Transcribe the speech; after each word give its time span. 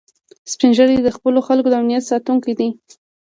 سپین 0.51 0.71
ږیری 0.77 0.97
د 1.03 1.09
خپلو 1.17 1.39
خلکو 1.47 1.67
د 1.69 1.73
امنیت 1.81 2.03
ساتونکي 2.11 2.53
دي 2.59 2.69